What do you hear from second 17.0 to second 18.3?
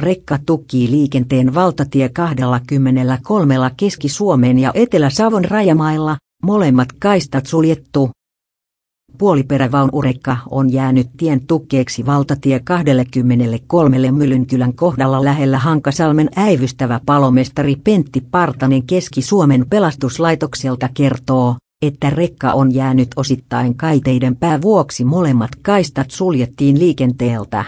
palomestari Pentti